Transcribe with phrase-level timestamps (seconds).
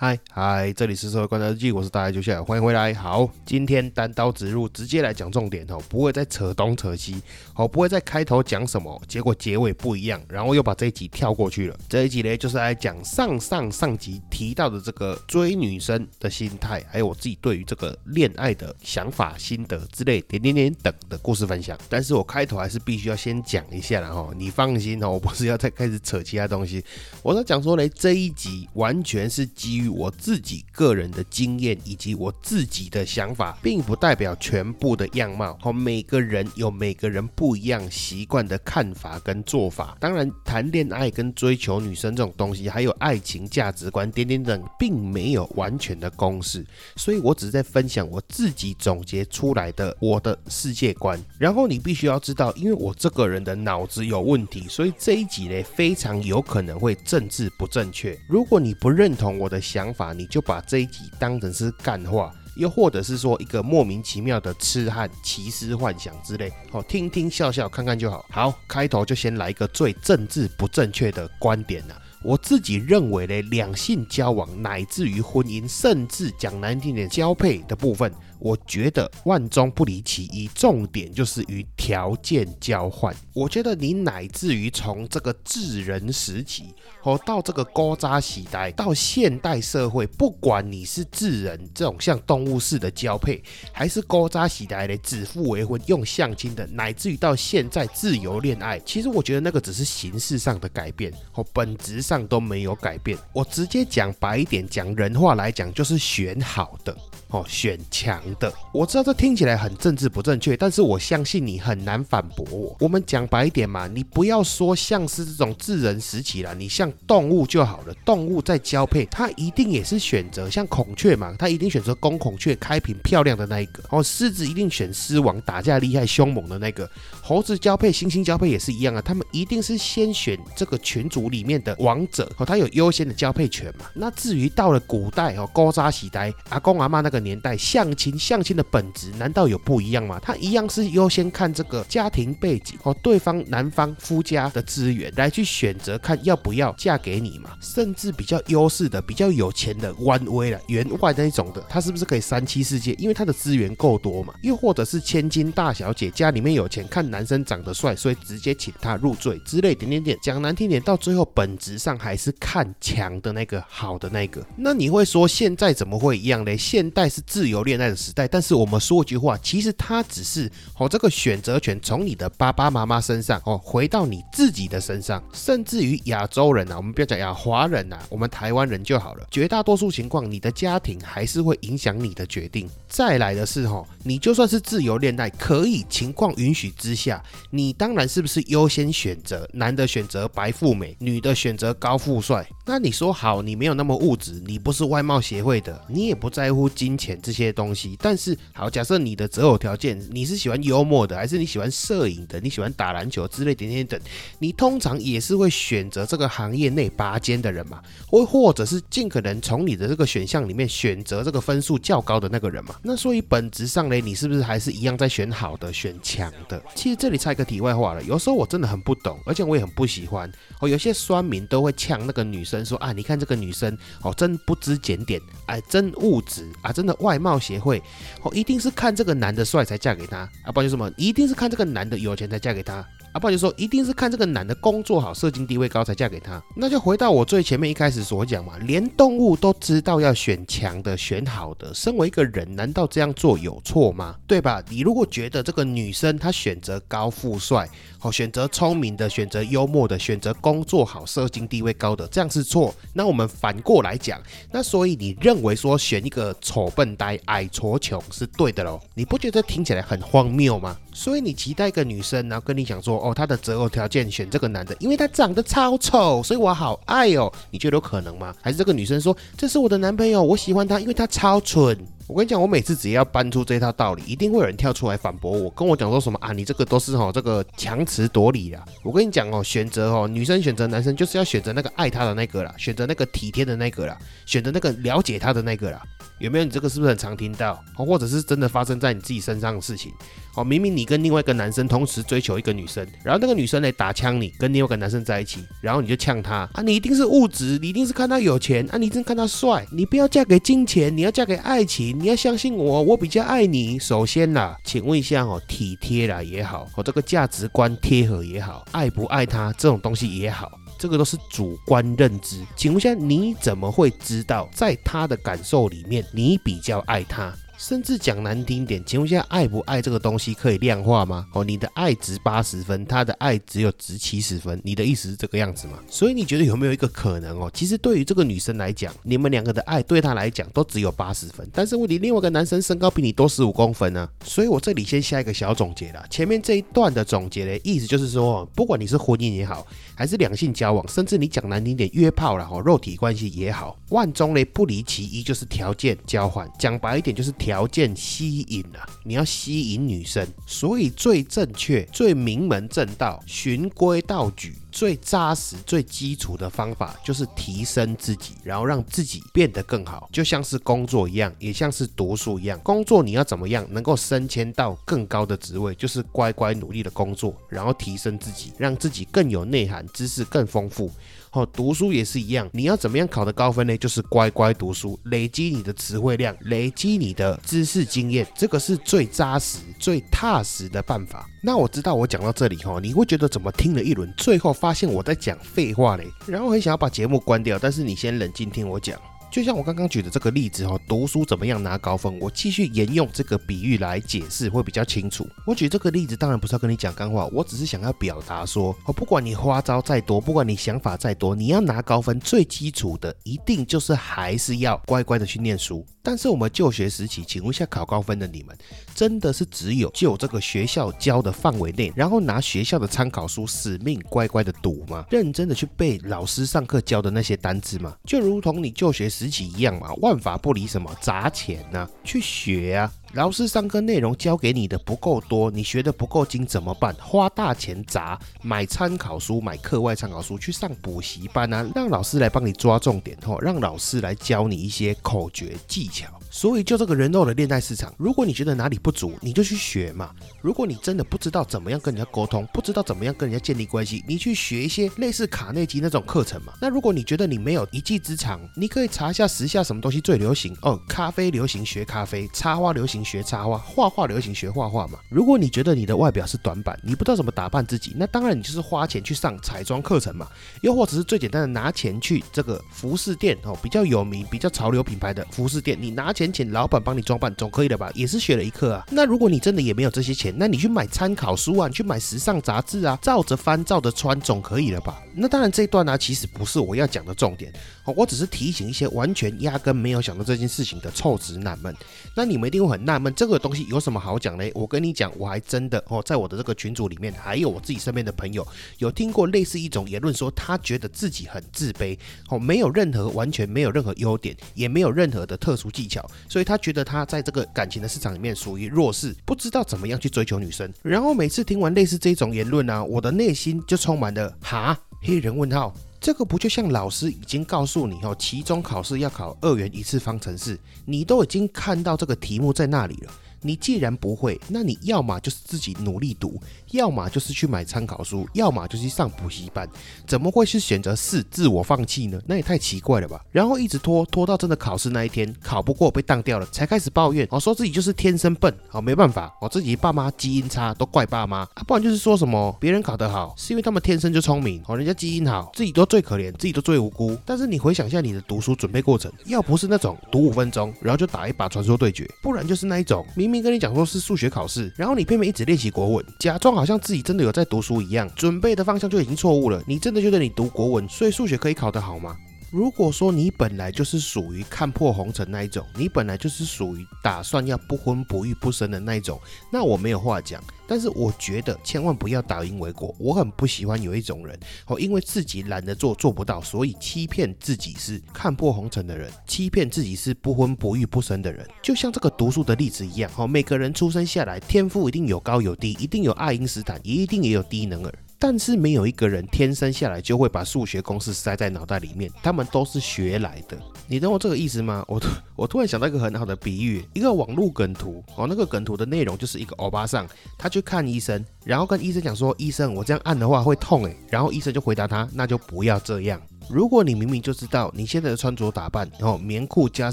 [0.00, 2.94] 嗨嗨，这里是社会观察日记，我是大家就下，欢迎回来。
[2.94, 7.20] 好，今天单刀直入，直接来讲重点哦，不会再扯东扯西，
[7.56, 11.76] 哦，不会再开头讲什么，结果结尾不一样，然后又把这一集跳过去了。
[11.88, 21.76] 这一集呢，就是来讲上上上集提到的这个追女生的心态，还有我自己对于这个恋爱的想法、心得之类点点点等的故事分享。
[21.88, 26.84] 但是我开头还是必须要先讲一下了哈，你放心哦，我不是要再开始扯其他东西，
[27.20, 29.87] 我在讲说呢，这一集完全是基于。
[29.88, 35.56] 我自己个人的经验以及我自己的想法，并不代表全部的样貌。
[35.60, 39.96] 好，每个人有每个人不一样习惯的看法跟做法。
[40.00, 46.64] 当然，谈恋爱跟追求女生这种东西，还有爱情价值观点点等，并没有完全的公式。
[46.96, 51.20] 所以我只是在分享我自己总结出来的我的世界观。
[51.38, 58.18] 然后你必须要知道，因为我这个人的脑子有问题，所以这一集呢，非常有可能会政治不正确。
[58.26, 68.26] 如果你不认同我的想，想法，你就把这一集当成是干话，又或者是说一个莫名其妙的痴汉奇思幻想之类，好听听笑笑看看就好。
[68.28, 71.94] 好，开头就先来一个最政治不正确的观点了。
[72.28, 78.12] 我自己认为呢，两性交往乃至于婚姻，甚至讲难听点交配的部分。
[78.38, 83.16] 我觉得万中不离其一，重点就是与条件交换。
[83.32, 86.66] 我觉得你乃至于从这个智人时期，
[87.02, 93.42] 哦，到这个高扎喜代，到现代社会，不管你是智人这种像动物式的交配，
[93.72, 103.16] 还是高扎喜代的指腹为婚用相亲的，乃至于到现在自由恋爱，其实我觉得那个只是形式上的改变，哦，本质上都没有改变。
[103.32, 106.96] 我直接讲白一点，讲人话来讲，就是选好的。
[107.30, 112.74] 哦，选强的，我知道这听起来很政治不正确，但是我相信你很难反驳我。
[112.80, 117.92] 我们讲白一点嘛，你不要说像是这种智人时期了，你像动物就好了。
[118.02, 123.82] 动物在交配，它一定也是选择像孔雀嘛，它一定选择公孔雀，开屏漂亮的那一个。
[123.90, 126.90] 哦，狮子一定选狮王，打架厉害凶猛的那个。
[127.22, 133.84] 猴子交配，猩猩交配也是一样啊，他们一定是先选这个群组里面的王王者，哦，他有优先的交配权嘛。
[133.94, 137.18] 那至于到了古代哦，高扎喜呆阿公阿妈那个。
[137.18, 140.18] 年代相亲，相亲的本质难道有不一样吗？
[140.22, 147.50] 他一样是优先看这个家庭背景哦，对方男方夫家的资源来去选择看要不要嫁给你嘛。
[147.60, 152.92] 甚至比较优势的、比较有钱的、弯威了、员外那一种的，他是不是可以三妻四妾？
[152.94, 154.32] 因为他的资源够多嘛。
[154.42, 160.16] 又或者是千金大小姐家里面有钱，看男生长得帅，所以直接请他入赘之类点点点。
[160.22, 164.46] 讲难听点，到最后本质上上还是看强的那个好的那个。
[164.56, 166.56] 那你会说现在怎么会一样嘞？
[166.56, 167.08] 现代。
[167.08, 179.26] 是自由恋爱的时代，但是我们说一句话，其实它只是哦，这个选择权从你的爸爸妈妈身上哦，回到你自己的身上，甚至于亚洲人呐，我们不要讲亚华人呐，我们台湾人就好了。
[179.30, 182.68] 绝大多数情况，你的家庭还是会影响你的决定。
[182.86, 192.46] 再来的是哈，你就算是自由恋爱，可以情况允许之下，你当然是不是优先选择男的选择白富美，女的选择高富帅？
[192.66, 196.98] 那你说好，你没有那么物质，你不是外貌协会的，你也不在乎金。
[196.98, 204.00] 钱这些东西，但是好，假设你的择偶条件，你是喜欢幽默的，还是你喜欢摄影的，你喜欢打篮球之类点点等，
[204.40, 212.74] 你通常也是会选择这个行业内拔尖的人嘛，或或者是尽可能从你的这个选项里面选择这个分数较高的那个人嘛。
[212.82, 216.60] 那所以本质上呢，你是不是还是一样在选好的、选强的？
[216.74, 220.28] 其实这里插一个题外话了，有时候我真的很不懂，而且我也很不喜欢
[220.60, 226.94] 哦，有些酸民都会会呛那个女生说啊，你看这个女生哦，真不知检点，哎，真物质啊，真的。
[226.98, 227.80] 外貌协会，
[228.22, 232.84] 哦，一定是看这个男的帅才嫁给他啊，不然就什么，一定是看这个男的有钱才嫁给他
[233.18, 236.40] 啊，不然就说一定是看这个男的工作好、社经地位高才嫁给他。
[236.54, 244.14] 那就回到我最前面一开始所讲嘛，连动物都知道要选强的、选好的，身为一个人，难道这样做有错吗？
[244.28, 244.62] 对吧？
[244.68, 247.68] 你如果觉得这个女生她选择高富帅，
[247.98, 252.72] 好，选择聪明的，选择幽默的，选择工作好、社经地位高的，这样是错。
[252.92, 254.22] 那我们反过来讲，
[254.52, 258.80] 那所以你认为说选一个丑笨呆、矮矬穷是对的喽？
[258.94, 260.76] 你不觉得听起来很荒谬吗？
[260.98, 267.32] 所以你期待一个女生，然后跟你讲说，哦，她的择偶条件选这个男的，因为他长得超丑，所以我好爱哦。
[267.52, 268.34] 你觉得有可能吗？
[268.42, 271.78] 还是这个女生说，这是我的男朋友，我喜欢他，因为他超蠢。
[272.08, 278.64] 我跟你讲，我每次只要搬出这套道理，一定会有人跳出来反驳我，跟我讲说什么啊，你这个都是哦这个强词夺理啦。
[278.82, 283.96] 我跟你讲哦，选择哦，女生选择男生就是要选择那个爱她的那个啦，选择那个体贴的那个啦，
[284.26, 285.80] 选择那个了解她的那个啦。
[286.18, 286.44] 有没有？
[286.44, 287.62] 你这个是不是很常听到？
[287.76, 289.92] 哦，或者是真的发生在你自己身上的事情？
[290.38, 303.78] 哦，明明你跟另外一个男生同时追求一个女生，然后那个女生来打枪你，跟另外一个男生在一起，然后你就呛他啊，你一定是物质，你一定是看他有钱啊，你一定看他帅，你不要嫁给金钱，你要嫁给爱情，你要相信我，我比较爱你。
[303.80, 310.52] 首先啦，请问一下哦，体贴啦也好，哦这个价值观贴合也好，爱不爱他这种东西也好。
[310.78, 317.34] 这个都是主观认知，请问一下，你怎么会知道，在他的感受里面，你比较爱他？
[317.58, 321.26] 甚至讲难听点，请问一下，爱不爱这个东西可以量化吗？
[321.32, 325.80] 哦，你的爱值八十分，他的爱只有值七十分，你的意思是这个样子吗？
[325.90, 327.50] 所以你觉得有没有一个可能哦？
[327.52, 334.08] 其实对于这个女生来讲，你们两个的爱对她来讲都只有八十分，但是问题另外一个男生身高比你多十五公分呢？
[334.24, 336.06] 所以我这里先下一个小总结啦。
[336.08, 339.66] 前面这一段的总结的意思就是说，不管你是婚姻也好，
[339.98, 346.48] 还是两性交往，甚至你讲难听点约炮了哈，肉体关系也好，万中呢不离其一，就是条件交换。
[346.56, 347.32] 讲白一点就是。
[347.38, 362.58] 条件吸引啊，你要吸引女生，所以最正确、最名门正道、循规蹈矩、最扎实、最基础的方法，就是提升自己，然后让自己变得更好，就像是工作一样，也像是读书一样。
[362.60, 370.90] 工作你要怎么样能够升迁到更高的职位，就是乖乖努力的工作，然后提升自己，让自己更有内涵，知识更丰富。
[371.32, 373.76] 哦，读书也是一样，你要怎么样考得高分呢？
[373.76, 381.28] 就是乖乖读书，累积你的词汇量，累积你的知识经验，这个是最扎实、最踏实的办法。
[381.42, 388.98] 那我知道我讲到这里哈，你会觉得怎么听了一轮，最后发现我在讲废话嘞，然后很想要把节目关掉，但是你先冷静听我讲。
[389.30, 392.18] 就像我刚刚举的这个例子哈，读书怎么样拿高分？
[392.18, 395.28] 我继续沿用这个比喻来解释会比较清楚。
[395.46, 405.84] 我举这个例子当然不是要跟你讲干话，我只是想要表达说，哦，不管你花招再多，不管你想法再多，你要拿高分，最基础的一定就是还是要乖乖的去念书。
[406.00, 408.56] 但是我们就学时期，请问一下考高分的你们，
[408.94, 415.04] 真的是只有就这个学校教的范围内，然后拿学校的参考书死命乖乖的读吗？
[415.10, 417.94] 认真的去背老师上课教的那些单词吗？
[418.06, 422.92] 就如同你就学时时期一样嘛，万法不离什么砸钱呐，去学啊。
[423.14, 426.94] 老师上课内容教给你的不够多，你学的不够精怎么办？
[427.00, 436.06] 花大钱砸买参考书，买课外参考书，去上补习班啊，让老师来帮你抓重点哦，让老师来教你一些口诀技巧。
[436.30, 440.10] 所以，就这个人肉的恋爱市场，如果你觉得哪里不足，你就去学嘛。
[440.42, 446.52] 如果你真的不知道怎么样跟人家沟通，不知道怎么样跟人家建立关系，你去学一些类似卡内基那种课程嘛。
[446.60, 450.78] 那如果你觉得你没有一技之长，你可以查一下时下什么东西最流行哦。
[450.86, 454.98] 咖啡流行学咖啡，插花流行学插花，画画流行学画画嘛。
[455.08, 460.28] 如果你觉得你的外表是短板，你不知道怎么打扮自己，那当然你就是花钱去上彩妆课程嘛。
[460.60, 466.12] 又或者是最简单的拿钱去这个服饰店哦，比较有名、比较潮流品牌的服饰店，你拿。
[466.18, 467.90] 钱请老板帮你装扮总可以了吧？
[467.94, 468.84] 也是学了一课啊。
[468.90, 475.02] 那如果你真的也没有这些钱，那你去买参考书啊，你去买时尚杂志啊，照着翻，照着穿总可以了吧？
[475.14, 477.52] 那当然这一段呢，其实不是我要讲的重点
[477.84, 481.74] 哦，我只是提醒一些完全压根没有想到这件事情的臭直男们。
[482.14, 484.50] 那你们一定会很纳闷，这个东西有什么好讲嘞？
[484.54, 488.46] 我跟你讲，我还真的哦，在我的这个群组里面，还有我自己身边的朋友，
[488.78, 491.98] 有听过类似一种言论，说他觉得自己很自卑
[492.28, 496.07] 哦，没有任何完全没有任何优点，也没有任何的特殊技巧。
[496.28, 500.72] 所以他觉得他在这个感情的市场里面属于弱势，不知道怎么样去追求女生。
[500.82, 505.74] 然后每次听完类似这种言论呢，我的内心就充满了哈黑人问号。
[506.00, 513.12] 这个不就像老师已经告诉你哦，期中考试要考二元一次方程式，你都已经看到这个题目在那里了。
[513.40, 516.40] 你既然不会，那你要么就是自己努力读，
[516.72, 519.68] 要么就是去买参考书，要么就是上补习班。
[520.06, 522.20] 怎么会是选择四自我放弃呢？
[522.26, 523.20] 那也太奇怪了吧！
[523.30, 537.16] 然后一直拖拖到真的考试那一天，考不过被当掉了，才开始抱怨哦，说自己就是天生笨，好没办法，我自己爸妈基因差，都怪爸妈啊，不然就是说什么别人考得好，是因为他们天生就聪明，哦，人家基因好，自己都最可怜，自己都最无辜。
[537.24, 543.06] 但是你回想一下你的读书准备过程，要不是那种读五分钟，然后就打一把传说对决，不然就是那一种。
[543.14, 549.62] 明明跟你讲说是数学考试，然后你偏偏一直练习国文，假装好像自己真的有在读书一样，准备的方向就已经错误了。
[549.64, 552.16] 你真的觉得你读国文，所以数学可以考得好吗？
[552.50, 559.20] 如果说你本来就是属于看破红尘那一种，你本来就是属于打算要不婚不育不生的那一种，
[559.52, 560.42] 那我没有话讲。
[560.66, 562.94] 但是我觉得千万不要倒因为果。
[562.98, 571.46] 我很不喜欢有一种人哦，因为自己懒得做做不到，所以欺骗自己是看破红尘的人，欺骗自己是不婚不育不生的人。
[571.62, 577.92] 就像这个读书的例子一样哦，每个人出生下来天赋一定有高有低，一定有爱因斯坦，一定也有低能儿。
[578.20, 583.56] 但是没有一个人天生下来就会把数学公式塞在脑袋里面，他们都是学来的。
[583.86, 584.84] 你懂我这个意思吗？
[584.88, 590.06] 我突我突然想到一个很好的比喻，一个网络梗图哦，那个梗图的内容就是一个欧巴桑，
[590.36, 596.20] 他去看医生，然后跟医生讲说：“医生，我这样按的话会痛诶。”然后医生就回答他：“那就不要这样。”
[596.50, 599.92] 如果你明明就知道你现在的穿着打扮，然后棉裤加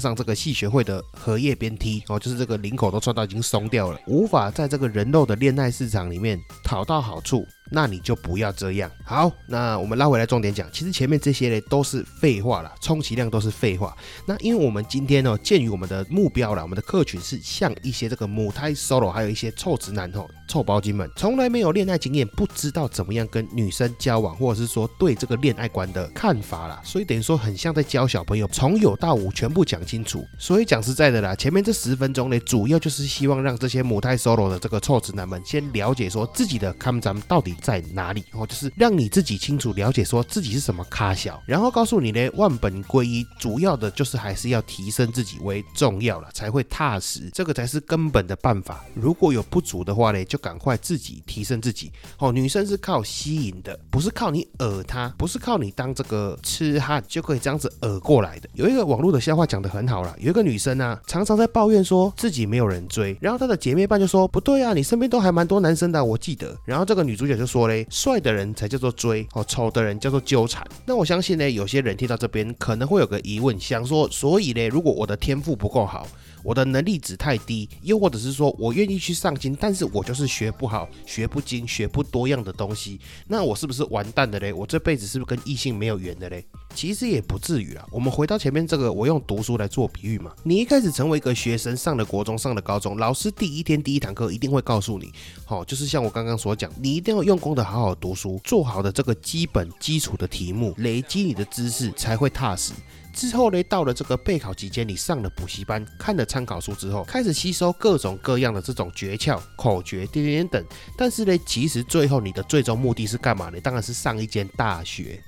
[0.00, 7.46] 上这个系学会的荷叶边 T，哦，就是这个领口都穿到已经松掉了，无法在这个人肉的恋爱市场里面讨到好处。
[7.70, 8.90] 那你就不要这样。
[9.04, 13.96] 好，那我们拉回来重点讲，其实前面这些呢都是废话了，充其量都是废话。
[14.26, 26.80] 那因为我们今天呢，鉴于我们的目标啦，我们的客群是像一些这个母胎 solo，还有一些臭直男吼、臭包金们，从来没有恋爱经验，不知道怎么样跟女生交往，或者是说对这个恋爱观的看法啦。
[26.84, 30.24] 所以等于说很像在教小朋友，从有到无全部讲清楚。
[30.38, 37.55] 所以讲实在的啦，前面这十分钟呢，主要就是希望让这些母胎 solo 的这个臭直男们先了解说自己的 come 到底。
[37.60, 38.24] 在哪里？
[38.32, 48.84] 哦，就是让你自己清楚了解，说自己是什么咖小，然后告诉你呢，万本归一，主要的就是还是要提升自己为重要了，才会踏实，这个才是根本的办法。
[48.94, 51.90] 如果有不足的话呢，就赶快自己提升自己。
[52.18, 58.48] 哦，女生是靠吸引的，不是靠你讹她，不是靠你当这个痴汉就可以这样子讹过来的。
[58.52, 66.54] 有一个网络的笑话讲得很好了，有一个女生啊，常常在抱怨说自己没有人追，然后她的姐妹伴就说不对啊，你身边都还蛮多男生的，我记得。
[66.64, 67.45] 然后这个女主角就。
[67.46, 70.66] 说嘞，帅的人才叫做追哦，丑的人叫做纠缠。
[70.84, 76.06] 那我相信呢，有些人听到这边可能会有个疑问，想说，所以呢，如果我的天赋不够好，
[76.42, 84.52] 我的能力值太低，又或者是说我愿意去上进，但是我就是学不好、学不精、学不多样的东西，那我是不是完蛋的嘞？
[84.52, 86.44] 我这辈子是不是跟异性没有缘的嘞？
[86.76, 87.84] 其实也不至于啊。
[87.90, 90.30] 我们回到前面这个，我用读书来做比喻嘛。
[90.44, 95.10] 你一开始成为一个学生，上了国中，上了高中，老师第一天第一堂课一定会告诉你，
[95.46, 102.74] 好，就是像我刚刚所讲，你一定要用功的好好读书，做好的这个基本基础的题目，累积你的知识才会踏实。
[103.14, 110.62] 之后呢，到了这个备考期间，你上了补习班，看了参考书之后，开始吸收各种各样的这种诀窍、口诀、点点等。
[110.98, 113.58] 但是呢，其实最后你的最终目的是干嘛呢？
[113.62, 115.18] 当然是上一间大学。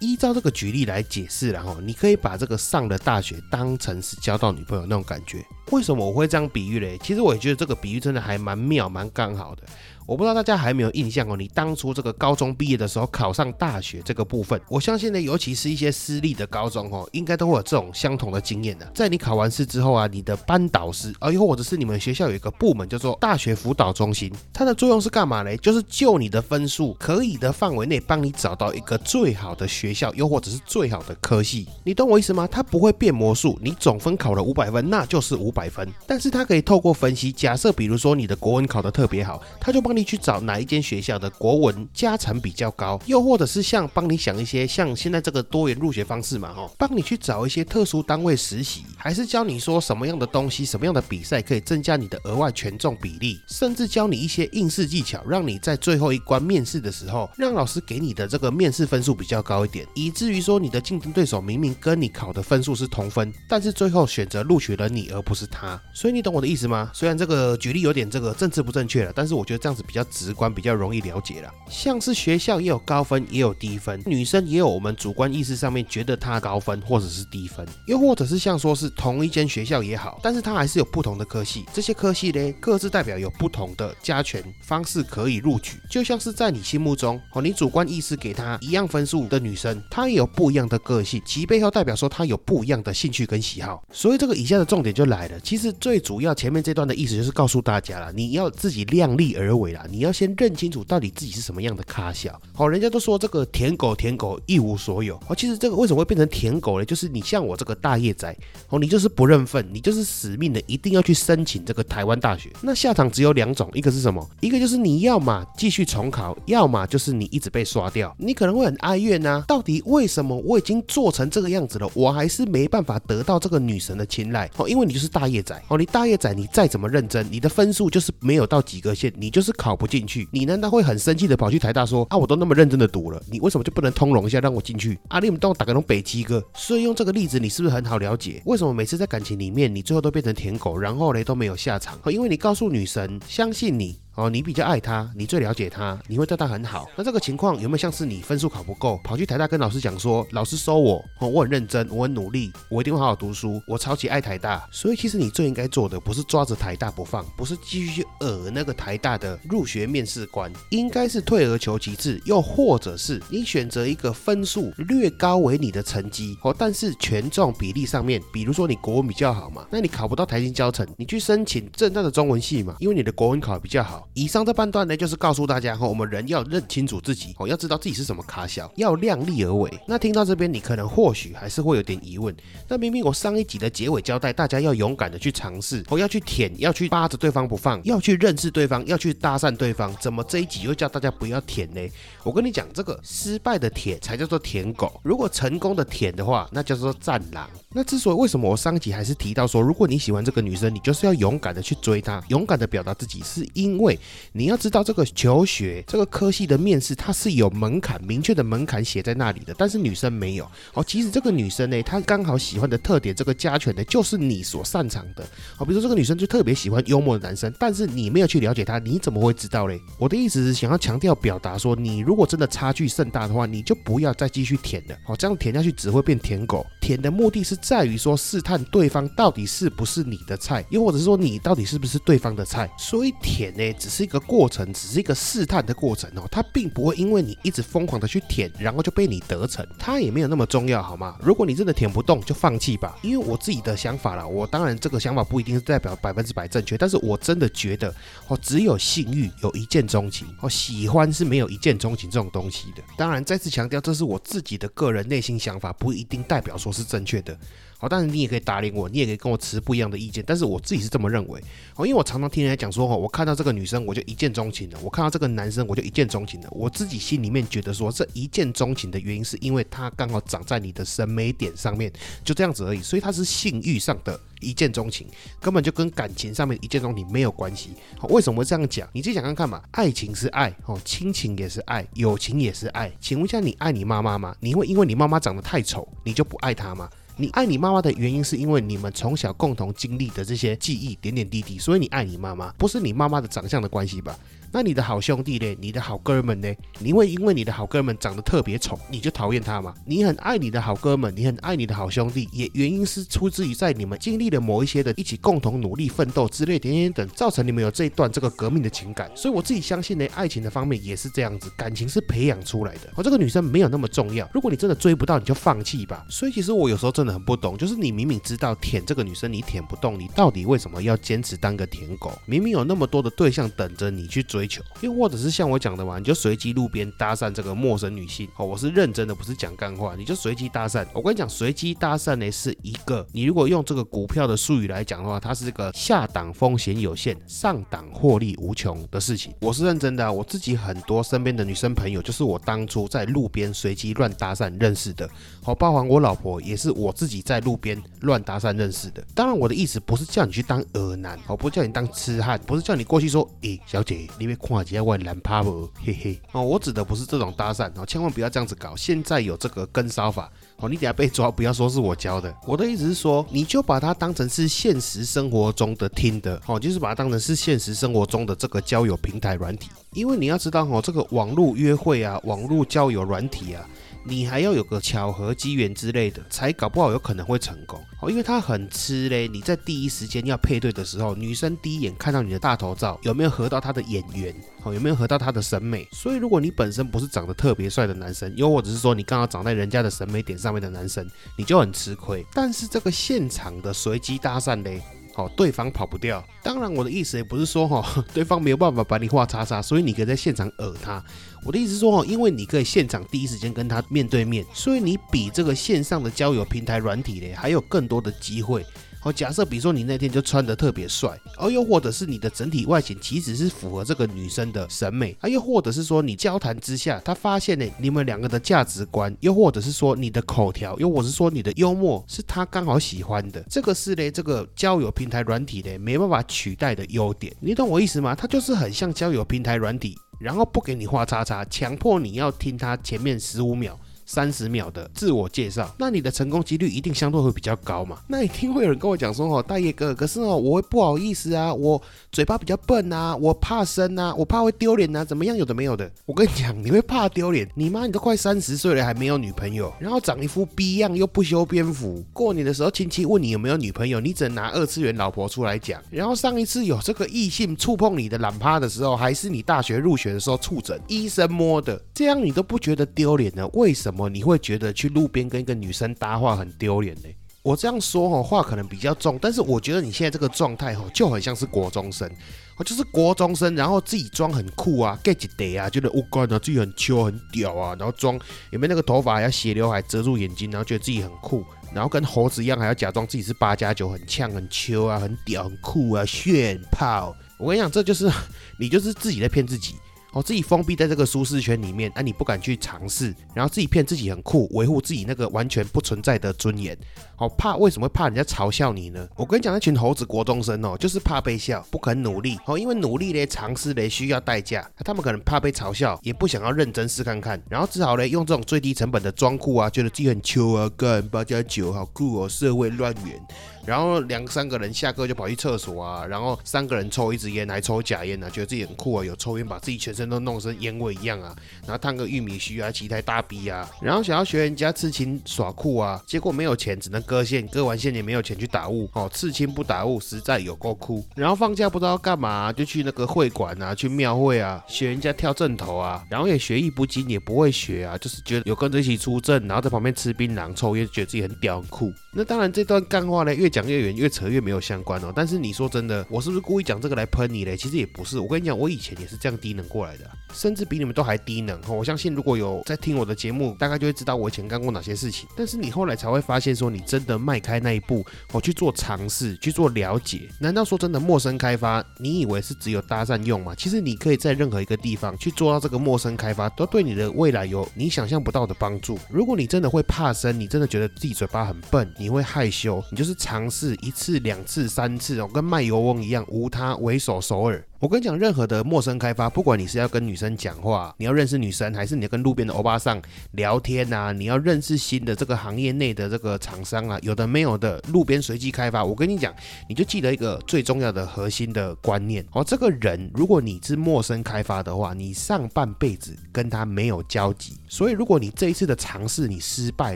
[0.00, 5.44] 依照这个举例来解释，然后你可以把这个上了大学当成是交到女朋友那种感觉。
[5.72, 6.98] 为什么我会这样比喻嘞？
[7.02, 9.62] 其实我也觉得这个比喻真的还蛮妙、蛮刚好的。
[10.06, 18.88] 我不知道大家还没有印象哦，你当初这个高中毕业的时候考上大学这个部分，我相信呢，尤其是一些私立的高中哦，应该都会有这种相同的经验的。
[18.94, 25.56] 在你考完试之后啊，你的班导师，啊，又或者是你们学校有一个部门叫做大学辅导中心，它的作用是干嘛嘞？
[25.56, 31.66] 就是就你的分数可以的范围内，帮你找到一个最好的学校，又或者是最好的科系。
[31.82, 32.46] 你懂我意思吗？
[32.48, 35.92] 它不会变魔术，你总分考了五百分，那就是五百分。
[36.06, 65.80] 但是它可以透过分析，假设比如说你的国文考得特别好，它就帮你去找哪一间学校的国文加成比较高，又或者是像帮你想一些像现在这个多元入学方式嘛，哈，帮你去找一些特殊单位实习，还是教你说什么样的东西、什么样的比赛可以增加你的额外权重比例，甚至教你一些应试技巧，让你在最后一关面试的时候，让老师给你的这个面试分数比较高一点，以至于说你的竞争对手明明跟你考的分数是同分，但是最后选择录取了你而不是他。
[65.94, 66.90] 所以你懂我的意思吗？
[66.92, 69.82] 虽然这个举例有点这个政治不正确了，但是我觉得这样子。
[69.86, 71.52] 比较直观，比较容易了解了。
[71.68, 81.64] 像是学校也有高分，也有低分，女生也有我们主观意识上面觉得她高分或者是低分，又或者是像说是同一间学校也好，但是它还是有不同的科系。
[81.72, 85.78] 这些科系呢，各自代表有不同的加权方式可以录取。
[85.88, 93.82] 就像是在你心目中哦，你主观意识给她一样分数的女生，她也有不一样的个性，其背后代表说她有不一样的兴趣跟喜好。
[93.92, 95.38] 所以这个以下的重点就来了。
[95.40, 99.75] 其实最主要前面这段的意思就是告诉大家了，你要自己量力而为。
[99.90, 102.40] 你要先认清楚到底自己是什么样的咖小。
[102.54, 105.20] 好，人家都说这个舔狗舔狗一无所有。
[105.28, 106.84] 哦，其实这个为什么会变成舔狗呢？
[106.84, 108.34] 就是你像我这个大业仔，
[108.70, 112.50] 哦，你就是不认份，你就是死命的一定要去申请这个台湾大学。
[112.62, 114.26] 那下场只有两种，一个是什么？
[114.40, 118.14] 一个就是你要么继续重考，要么就是你一直被刷掉。
[118.18, 124.50] 你可能会很哀怨呐，到底为什么我已经做成这个样子了，我还是没办法得到这个女神的青睐？
[124.56, 130.28] 哦，因为你就是大大业仔哦，你大业仔，你再怎么认真，你的分数就是没有到及格线，你就是考跑不进去。
[130.30, 134.96] 你难道会很生气的跑去台大说啊，我都那么认真的读了，你为什么就不能通融一下让我进去？
[135.08, 141.98] 啊，你们都打个龙北七哥，所以用这个例子，你是不是很好了解为什么每次在感情里面，你最后都变成舔狗，然后嘞都没有下场？
[142.06, 143.98] 因为你告诉女神相信你。
[144.16, 146.88] 哦，你比较爱他，你最了解他，你会对他很好。
[146.96, 154.66] 那这个情况有没有像是你分数考不够，跑去台大跟老师讲说，老师收我，哦，我很认真，我很努力，我一定会好好读书，我超级爱台大。
[154.72, 174.05] 所以其实你最应该做的不是抓着台大不放，不是继续去讹那个台大的入学面试官，应该是退而求其次，又或者是你选择一个分数略高为你的成绩，哦，但是权重比例上面，比如说你国文比较好嘛，那你考不到台新教程，你去申请正大的中文系嘛，因为你的国文考比较好。
[174.14, 179.70] 以上这半段呢，就是告诉大家哈，我们人要认清楚自己哦，要知道自己是什么卡小，要量力而为。
[179.86, 182.34] 那听到这边，你可能或许还是会有点疑问。
[182.68, 191.80] 那明明我上一集的结尾交代，大家要勇敢的去尝试，哦要去舔，要去扒着对方不放，要去认识对方，要去搭讪对方，怎么这一集又叫大家不要舔呢？
[192.22, 197.48] 我跟你讲，这个失败的舔才叫做舔狗，如果成功的舔的话，那叫做战狼。
[197.74, 203.95] 那之所以为什么我上一集还是提到说，如果你喜欢这个女生，你就是要勇敢的去追她，勇敢的表达自己，是因为
[204.32, 209.54] 你要知道这个求学这个科系的面试，它是有门槛，明确的门槛写在那里的。
[209.58, 215.22] 但是女生没有哦，其实这个女生呢，她刚好喜欢的特点，这个加权呢，就是你所擅长的。
[215.56, 219.78] 好，比如说这个女生就特别喜欢幽默的男生，但是你没有去了解她，你怎么会知道嘞？
[219.98, 224.96] 我的意思是想要强调表达说，你如果真的差距甚大的话，你就不要再继续舔了。
[225.04, 226.64] 好，这样舔下去只会变舔狗。
[226.80, 227.54] 舔的目的是。
[227.66, 232.70] 在于说试探对方到底是不是你的菜，又或者是说你到底是不是对方的菜。
[232.78, 236.26] 所以舔呢，只是一个过程，只是一个试探的过程哦。
[236.28, 239.64] 它并不会因为你一直疯狂的去舔，然后就被你得逞。
[239.78, 241.16] 它也没有那么重要，好吗？
[241.22, 242.98] 如果你真的舔不动，就放弃吧。
[243.00, 247.94] 因为我自己的想法啦，我当然这个想法不一定是代表百分之百正确，但是我真的觉得
[248.26, 252.82] 哦，只有性欲有一见钟情哦，喜欢是没有一见钟情这种东西的。
[252.96, 257.38] 当然再次强调，这是我自己的个人内心想法，不一定代表说是正确的。
[257.78, 261.38] 好，但是你也可以打脸我，你也可以跟我持不一样的意见，但是我自己是这么认为。
[261.74, 266.48] 哦，因为我常常听人家讲说，哦，我看到这个女生我就一见钟情了，我看到这个男生我就一见钟情了。
[266.52, 271.92] 我自己心里面觉得说，这一见钟情的原因是因为他刚好长在你的审美点上面，
[272.24, 272.80] 就这样子而已。
[272.80, 275.06] 所以他是性欲上的一见钟情，
[275.38, 277.74] 根本就跟感情上面一见钟情没有关系。
[277.98, 278.88] 好，为什么这样讲？
[278.94, 279.62] 你自己想看看嘛。
[279.72, 282.90] 爱情是爱，哦，亲情也是爱，友情也是爱。
[283.00, 284.34] 请问一下，你爱你妈妈吗？
[284.40, 286.88] 你会因为你妈妈长得太丑，你就不爱她吗？
[287.18, 294.18] 你爱你妈妈的原因，是因为你们从小共同经历的这些记忆点点滴滴，所以你爱你妈妈，不是你妈妈的长相的关系吧？
[294.52, 295.56] 那你的好兄弟呢？
[295.60, 296.52] 你的好哥们呢？
[296.78, 299.74] 你会因为你的好哥们长得特别丑，你就讨厌他吗？
[299.84, 309.10] 你很爱你的好哥们，你很爱你的好兄弟，也原因是出自于在你们经历了某一些的一起共同努力奋斗之类点点等，造成你们有这一段这个革命的情感。
[309.14, 312.92] 所以我自己相信呢，爱情的方面也是这样子，感情是培养出来的。
[312.96, 316.04] 而这个女生没有那么重要，如果你真的追不到，你就放弃吧。
[316.08, 322.12] 所以其实我有时候真的很不懂，就是你明明知道舔这个女生你舔不动，你到底为什么要坚持当个舔狗？
[322.26, 325.30] 明明有那么多的对象等着你去追追求，又或者是。
[325.36, 330.86] 像我讲的嘛，你就随机路边搭讪这个陌生女性哦，我是认真的，不是讲干话，你就随机搭讪。
[330.94, 339.34] 我跟你讲，随机搭讪呢是一个，你如果用这个股票的术语来讲的话，它是个下档风险有限，上档获利无穷的事情。
[339.40, 345.06] 我是认真的，啊我自己很多身边的女生朋友，就是我当初在路边随机乱搭讪认识的，
[345.42, 349.04] 好，包含我老婆也是我自己在路边乱搭讪认识的。
[349.14, 355.70] 当然，我的意思不是叫你去当恶男，好，不叫你当痴汉，不是叫你过去说，诶，小姐，你因为看一下我的蓝趴无？
[355.84, 358.74] 嘿嘿哦，我指的不是这种搭讪哦，千万不要这样子搞。
[358.74, 362.34] 现在有这个跟骚法哦，你等下被抓，不要说是我教的。
[362.46, 369.68] 我的意思是说，你就把它当成是现实生活中的听的哦，就是把它当成是现实生活中的这个交友平台软体。
[369.92, 373.66] 因为你要知道哦，这个网络约会啊，网络交友软体啊。
[374.08, 379.26] 你还要有个巧合机缘之类的，才搞不好有可能会成功哦，因为它很吃嘞。
[379.26, 384.32] 你在第一时间要配对的时候，女生第一眼看到你的大头照，有没有合到她的眼缘？
[384.62, 385.88] 哦，有没有合到她的审美？
[385.90, 391.04] 所以如果你本身不是长得特别帅的男生，又或者是说你刚好长在人家的审美点上上面的男生，
[391.36, 392.24] 你就很吃亏。
[392.32, 394.80] 但是这个现场的随机搭讪嘞。
[395.16, 396.22] 哦，对方跑不掉。
[396.42, 397.82] 当然，我的意思也不是说哈，
[398.12, 401.02] 对方没有办法把你画叉叉，所以你可以在现场讹他。
[401.42, 408.62] 我的意思是说，因为你可以现场第一时间跟他面对面，所以你比这个线上的交友平台软体嘞还有更多的机会。
[409.06, 428.12] 哦，假设比如说你那天就穿的特别帅，哦，又或者是你的整体外形其实是符合这个女生的审美，啊，又或者是说你交谈之下，他发现呢你们两个的价值观，又或者是说你的口条，又或者是说你的幽默是他刚好喜欢的，这个是嘞这个交友平台软体嘞没办法取代的优点，你懂我意思吗？
[428.12, 433.78] 它就是很像交友平台软体，然后不给你画叉叉，强迫你要听他前面十五秒。
[434.06, 437.98] 三十秒的自我介绍，那你的成功几率一定相对会比较高嘛？
[438.06, 441.80] 那一定会有人跟我讲说哦，大叶哥，可是哦，我会不好意思啊，我
[442.12, 445.36] 嘴巴比较笨啊，我怕生啊，我怕会丢脸啊，怎么样？
[445.36, 445.90] 有的没有的。
[446.04, 447.48] 我跟你讲，你会怕丢脸？
[447.54, 455.82] 你妈，你都快三十岁了还没有女朋友，然后长一副逼样又不修边幅，过年的时候亲戚问你有没有女朋友，你只能拿二次元老婆出来讲。
[455.90, 463.44] 然后上一次有这个异性触碰你的懒趴的时候，还是你大学入学的时候触诊，医生摸的，这样你都不觉得丢脸呢？
[463.54, 463.95] 为什么？
[463.96, 467.08] 么你会觉得去路边跟一个女生搭话很丢脸呢？
[467.42, 472.10] 我这样说哈话可能比较重，但是我觉得你现在这个状态哈就很像是国中生，
[472.56, 478.18] 我就是国中生，然后自己装很酷啊，get 一啊，觉得我干啊自己很秋很屌啊，然后装
[478.50, 487.14] 有没有那个头发要斜刘海遮住眼睛，然后觉得自己很酷，然后跟猴子一样还要假装自己是八加九很呛很秋啊很屌很酷啊炫炮。
[487.38, 488.10] 我跟你讲，这就是
[488.58, 489.76] 你就是自己在骗自己。
[490.16, 496.74] 哦，自己封闭在这个舒适圈里面，啊，你不敢去尝试，然后自己骗自己很酷，维护自己那个完全不存在的尊严。
[497.16, 499.06] 好怕，为什么会怕人家嘲笑你呢？
[499.14, 502.38] 我跟你讲，那群猴子国中生哦，就是怕被笑，不肯努力。
[502.46, 504.66] 哦，因为努力嘞，尝试嘞，需要代价。
[504.78, 513.20] 他们可能怕被嘲笑，也不想要认真试看看，然后只好嘞用这种最低成本的装酷啊，觉得自己很秋啊，干八加九好酷哦，社会乱源。
[513.66, 531.04] 然后两三个人下课就跑去厕所啊，然后三个人抽一支烟，还抽假烟呢，觉得自己很酷啊，有抽烟把自己全身都弄成烟味一样啊，然后烫个玉米须啊，骑台大逼啊，然后想要学人家刺青耍酷啊，结果没有钱，只能割线，割完线也没有钱去打雾哦，刺青不打雾实在有够酷。
[531.16, 541.92] 然后放假不知道干嘛，就去那个会馆啊，去庙会啊，学人家跳正头啊，然后也学艺不精，也不会学啊，就是觉得有跟着一起出阵，然后在旁边吃槟榔抽烟，觉得自己很屌很酷。
[542.12, 545.10] 那当然这段干话呢，越讲越远，越扯越没有相关哦。
[545.16, 547.56] 但是你说真的，我是不是故意讲这个来喷你嘞？
[547.56, 548.20] 其实也不是。
[548.20, 551.58] 我跟你讲，我以前也是这样低能过来的，甚至比你们都还低能。
[551.66, 555.26] 我相信如果有在听我的节目，大概就会知道我以前干过哪些事情。
[555.34, 560.28] 但是你后来才会发现，说你真的迈开那一步，我去做尝试，去做了解。
[560.38, 563.54] 难道说真的陌生开发，你以为是只有搭讪用吗？
[563.56, 568.98] 其实你可以在任何一个地方去做到这个陌生开发，都对你的未来有你想象不到的帮助。
[569.08, 574.68] 如果你真的会怕生，你真的觉得自己嘴巴很笨，你会害羞，你就是尝试一次、两次。
[574.68, 577.64] 三次哦，跟卖油翁一样，无他，为首首尔。
[577.78, 583.00] 我跟你讲，任何的陌生开发，不管你是要跟女生讲话，你要认识女生，还是你要跟路边的欧巴桑
[583.32, 588.82] 聊天啊，你要认识新的这个行业内的这个厂商啊，有的没有的，路边随机开发。
[588.82, 589.34] 我跟你讲，
[589.68, 599.94] 你就记得一个最重要的核心的观念哦，这个人如果你是陌生开发的话，你上半辈子跟他没有交集，所以如果你这一次的尝试你失败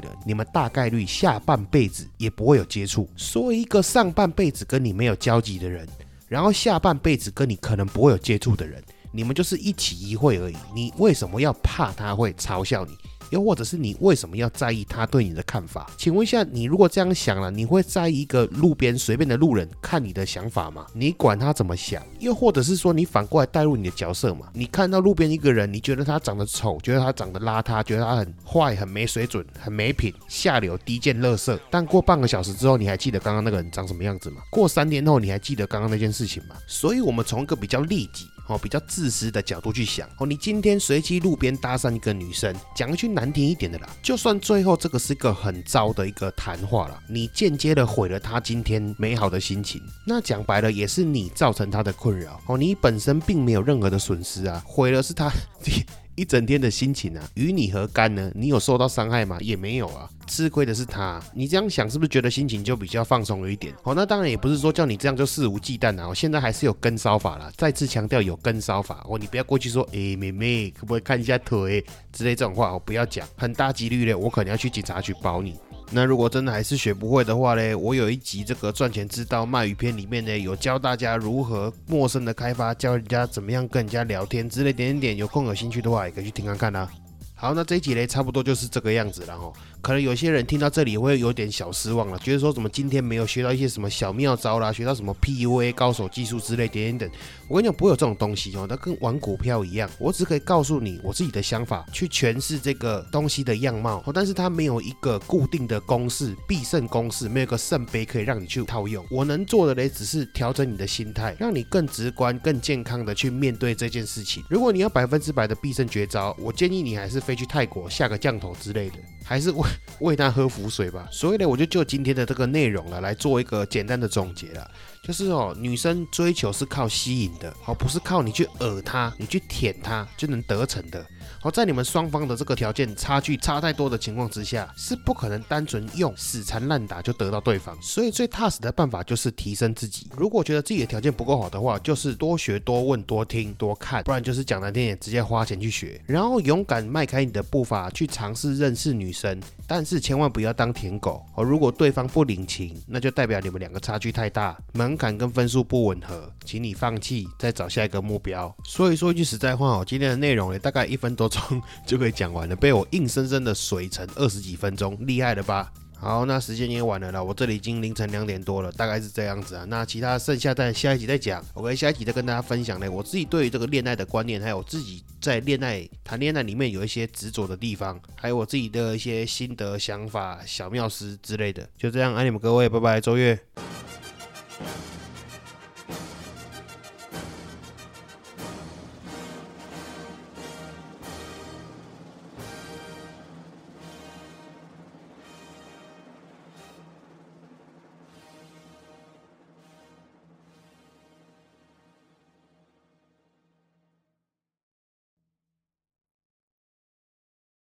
[0.01, 3.09] 了，你们大概率下半辈子也不会有接触。
[3.17, 5.89] 所以一个上半辈子跟你没有交集的人。
[6.31, 10.57] 然后下半辈子跟你可能不会有接触的人，你们就是一起一会而已。
[10.73, 12.97] 你为什么要怕他会嘲笑你？
[13.31, 15.91] 又或者是你为什么要在意他对你的看法？
[15.97, 20.87] 请问一下，你如果这样想了，你会在意一个路边随便的路人看你的想法吗？
[20.93, 22.03] 你管他怎么想？
[22.19, 24.49] 又或者是说，你反过来带入你的角色嘛？
[24.53, 31.59] 你看到路边一个人，你觉得他长得丑，觉得他长得邋遢，觉得他很坏、很没水准、很没品、下流、低贱、垃圾。
[31.71, 34.43] 但过半个小时之后，你还记得刚刚那个人长什么样子吗？
[34.51, 36.57] 过三年后，你还记得刚刚那件事情吗？
[36.67, 38.27] 所以，我们从一个比较利己。
[38.51, 55.31] 哦，比较自私的角度去想哦，你今天随机路边搭上一个女生，讲一句难听一点的啦，就算最后这个是一个很糟的一个谈话了，你间接的毁了她今天美好的心情，那讲白了也是你造成她的困扰哦，你本身并没有任何的损失啊，毁了是她。
[56.21, 58.31] 一整天的心情啊，与你何干呢？
[58.35, 59.39] 你有受到伤害吗？
[59.41, 61.19] 也没有啊，吃亏的是他。
[61.33, 63.73] 你这样想是不是觉得心情就比较放松了一点？
[63.83, 66.07] 好，那当然也不是说叫你这样就肆无忌惮啊。
[66.07, 69.19] 我现在还是有跟骚法啦，再次强调有跟骚法哦。
[69.19, 75.57] 你不要过去说，哎，妹妹可不可以看一下腿之类这种话，我不要讲，很大几率嘞，我可能要去警察局保你。
[75.93, 77.75] 那如果真的还是学不会的话呢？
[77.75, 85.17] 我有一集这个赚钱之道卖鱼片里面呢，有教大家如何陌生的开发，教人家怎么样跟人家聊天之类点点点。
[85.17, 86.89] 有空有兴趣的话，也可以去听看看啦。
[87.35, 89.53] 好，那这一集呢，差不多就是这个样子了哈。
[89.83, 97.19] 可能有些人听到这里会有点小失望了，觉得说怎么今天没有学到一些什么小妙招啦，学到什么 PUA 高手技术之类点点等。
[97.49, 109.05] 我跟你讲，不会有这种东西哦，它跟玩股票一样，我只可以告诉你我自己的想法，去诠释这个东西的样貌，但是它没有一个固定的公式、必胜公式，没有个圣杯可以让你去套用。
[109.11, 114.45] 我能做的嘞，只是调整你的心态，让你更直观、更健康的去面对这件事情。
[114.49, 119.69] 如果你要百分之百的必胜绝招，我建议你还是飞去泰国下个降头之类的，还是喂
[120.01, 121.09] 喂他喝符水吧。
[121.11, 124.71] 所以呢，我就就今天的这个内容了，来做一个简单的总结了。
[125.03, 131.05] 就是哦，女生追求是靠吸引的，好，不是靠你去耳她，你去舔她就能得逞的。
[131.43, 137.75] 好，在你们双方的这个条件差距差太多的情况之下，是不可能单纯用死缠烂打就得到对方。
[137.81, 140.07] 所以最踏实的办法就是提升自己。
[140.19, 145.99] 如果觉得自己的条件不够好的话，就是多学、多问、多听、多看，不然就是讲难听点，直接花钱去学。
[146.05, 151.25] 然后勇敢迈开你的步伐去尝试认识女生，但是千万不要当舔狗。
[151.37, 158.55] 哦，如果对方不领情，那就代表你们两个差距太大，门槛跟分数不吻合，请你放弃，再找下一个目标。
[158.63, 161.30] 所以说一句实在话哦，今天的内容呢，大概一分多。
[161.33, 165.73] 钟就可以讲完了，被我硬生生的水成二十几分钟，厉害了吧？
[165.97, 169.67] 好，那时间也晚了啦，我这里已经凌晨两点多了，大概是这样子啊。
[169.69, 183.39] 那其他剩下在下一集再讲，OK，下一集再跟大家分享呢，我自己对于这个恋爱的观念，还有我自己在恋爱谈恋爱里面有一些执着的地方，还有我自己的一些心得想法、小妙思之类的，就这样，爱你们各位，拜拜，周月。